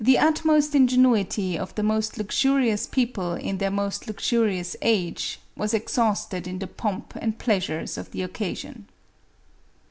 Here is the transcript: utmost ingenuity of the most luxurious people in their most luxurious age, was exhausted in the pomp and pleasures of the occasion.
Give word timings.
utmost 0.17 0.73
ingenuity 0.73 1.55
of 1.55 1.75
the 1.75 1.83
most 1.83 2.17
luxurious 2.17 2.87
people 2.87 3.33
in 3.33 3.59
their 3.59 3.69
most 3.69 4.07
luxurious 4.07 4.75
age, 4.81 5.39
was 5.55 5.75
exhausted 5.75 6.47
in 6.47 6.57
the 6.57 6.65
pomp 6.65 7.13
and 7.21 7.37
pleasures 7.37 7.99
of 7.99 8.09
the 8.09 8.23
occasion. 8.23 8.87